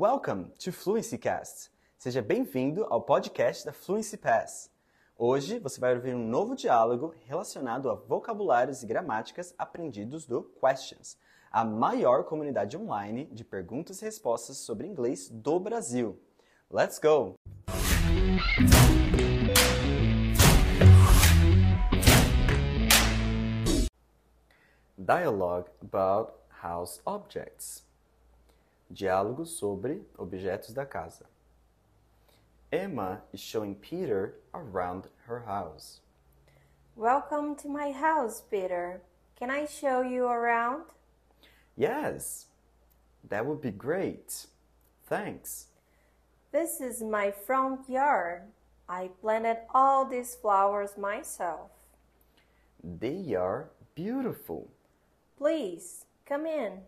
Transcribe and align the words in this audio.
Welcome 0.00 0.52
to 0.60 0.70
Fluency 0.70 1.18
Cast. 1.18 1.72
Seja 1.98 2.22
bem-vindo 2.22 2.86
ao 2.88 3.02
podcast 3.02 3.66
da 3.66 3.72
Fluency 3.72 4.16
Pass. 4.16 4.70
Hoje 5.18 5.58
você 5.58 5.80
vai 5.80 5.92
ouvir 5.92 6.14
um 6.14 6.24
novo 6.24 6.54
diálogo 6.54 7.12
relacionado 7.26 7.90
a 7.90 7.96
vocabulários 7.96 8.84
e 8.84 8.86
gramáticas 8.86 9.52
aprendidos 9.58 10.24
do 10.24 10.44
Questions, 10.64 11.16
a 11.50 11.64
maior 11.64 12.22
comunidade 12.22 12.76
online 12.76 13.24
de 13.32 13.42
perguntas 13.42 14.00
e 14.00 14.04
respostas 14.04 14.58
sobre 14.58 14.86
inglês 14.86 15.28
do 15.28 15.58
Brasil. 15.58 16.16
Let's 16.70 17.00
go! 17.00 17.34
Dialogue 24.96 25.68
about 25.82 26.34
house 26.62 27.00
objects. 27.04 27.87
Diálogo 28.98 29.46
sobre 29.46 30.02
objetos 30.18 30.74
da 30.74 30.84
casa. 30.84 31.24
Emma 32.72 33.22
is 33.32 33.38
showing 33.38 33.76
Peter 33.76 34.34
around 34.52 35.04
her 35.26 35.44
house. 35.46 36.00
Welcome 36.96 37.54
to 37.62 37.68
my 37.68 37.92
house, 37.92 38.42
Peter. 38.50 39.00
Can 39.38 39.52
I 39.52 39.66
show 39.66 40.02
you 40.02 40.24
around? 40.26 40.82
Yes, 41.76 42.46
that 43.28 43.46
would 43.46 43.60
be 43.60 43.70
great. 43.70 44.46
Thanks. 45.06 45.68
This 46.50 46.80
is 46.80 47.00
my 47.00 47.30
front 47.30 47.88
yard. 47.88 48.48
I 48.88 49.10
planted 49.20 49.58
all 49.72 50.06
these 50.06 50.34
flowers 50.34 50.98
myself. 50.98 51.70
They 52.82 53.36
are 53.36 53.70
beautiful. 53.94 54.72
Please, 55.36 56.04
come 56.26 56.46
in. 56.46 56.80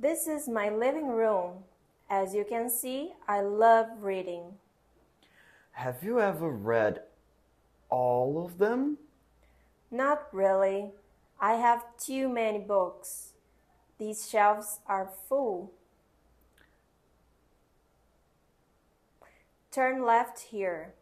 This 0.00 0.26
is 0.26 0.48
my 0.48 0.70
living 0.70 1.08
room. 1.08 1.64
As 2.08 2.34
you 2.34 2.46
can 2.48 2.70
see, 2.70 3.12
I 3.28 3.42
love 3.42 3.86
reading. 4.00 4.54
Have 5.72 6.02
you 6.02 6.22
ever 6.22 6.48
read 6.48 7.02
all 7.90 8.42
of 8.42 8.56
them? 8.56 8.96
Not 9.90 10.22
really. 10.32 10.92
I 11.38 11.56
have 11.56 11.84
too 11.98 12.30
many 12.30 12.60
books. 12.60 13.32
These 13.98 14.26
shelves 14.30 14.78
are 14.86 15.10
full. 15.28 15.70
Turn 19.70 20.02
left 20.02 20.38
here. 20.50 20.94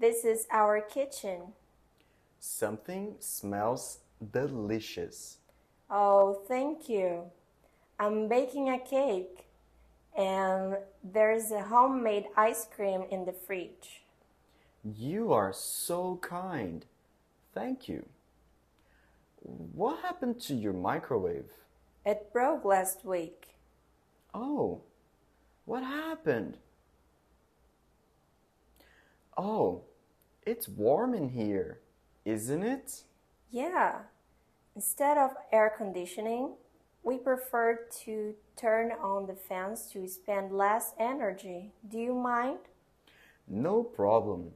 This 0.00 0.24
is 0.24 0.46
our 0.50 0.80
kitchen. 0.80 1.52
Something 2.40 3.16
smells 3.18 3.98
delicious. 4.32 5.40
Oh, 5.90 6.40
thank 6.48 6.88
you. 6.88 7.24
I'm 7.98 8.28
baking 8.28 8.68
a 8.70 8.78
cake 8.78 9.46
and 10.16 10.76
there's 11.02 11.50
a 11.50 11.62
homemade 11.62 12.26
ice 12.36 12.66
cream 12.74 13.04
in 13.10 13.24
the 13.24 13.32
fridge. 13.32 14.02
You 14.84 15.32
are 15.32 15.52
so 15.52 16.18
kind. 16.22 16.84
Thank 17.54 17.88
you. 17.88 18.06
What 19.40 20.02
happened 20.02 20.40
to 20.42 20.54
your 20.54 20.72
microwave? 20.72 21.50
It 22.04 22.32
broke 22.32 22.64
last 22.64 23.04
week. 23.04 23.56
Oh, 24.32 24.82
what 25.64 25.82
happened? 25.82 26.58
Oh, 29.36 29.82
it's 30.46 30.68
warm 30.68 31.14
in 31.14 31.30
here, 31.30 31.80
isn't 32.24 32.62
it? 32.62 33.04
Yeah. 33.50 34.00
Instead 34.74 35.16
of 35.16 35.30
air 35.52 35.72
conditioning, 35.76 36.54
we 37.04 37.18
prefer 37.18 37.78
to 38.04 38.34
turn 38.56 38.90
on 38.92 39.26
the 39.26 39.34
fans 39.34 39.90
to 39.92 40.08
spend 40.08 40.52
less 40.52 40.94
energy. 40.98 41.72
Do 41.86 41.98
you 41.98 42.14
mind? 42.14 42.58
No 43.46 43.82
problem. 43.82 44.52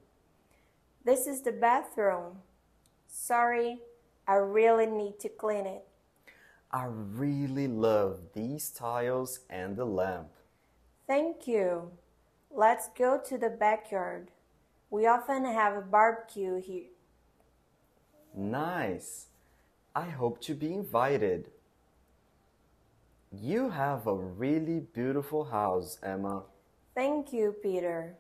This 1.05 1.27
is 1.27 1.42
the 1.42 1.52
bathroom. 1.52 2.38
Sorry, 3.06 3.80
I 4.27 4.34
really 4.34 4.86
need 4.86 5.20
to 5.20 5.28
clean 5.28 5.67
it. 5.67 5.84
I 6.70 6.86
really 6.86 7.68
love 7.68 8.20
these 8.34 8.70
tiles 8.70 9.40
and 9.48 9.77
the 9.77 9.84
lamp. 9.84 10.28
Thank 11.06 11.46
you. 11.46 11.90
Let's 12.50 12.89
go 12.96 13.20
to 13.27 13.39
the 13.39 13.50
backyard. 13.50 14.30
We 14.90 15.06
often 15.06 15.44
have 15.44 15.77
a 15.77 15.83
barbecue 15.83 16.61
here. 16.61 16.89
Nice. 18.34 19.27
I 19.94 20.05
hope 20.11 20.40
to 20.42 20.55
be 20.55 20.73
invited. 20.73 21.50
You 23.30 23.68
have 23.68 24.06
a 24.06 24.14
really 24.14 24.80
beautiful 24.80 25.44
house, 25.44 25.98
Emma. 26.02 26.44
Thank 26.94 27.33
you, 27.33 27.55
Peter. 27.62 28.16